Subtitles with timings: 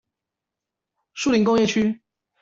[1.13, 2.01] 樹林工業區